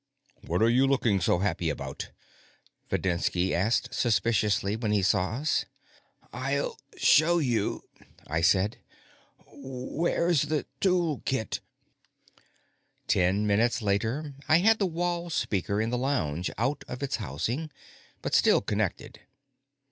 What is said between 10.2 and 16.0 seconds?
the tool kit?" Ten minutes later, I had the wall speaker in the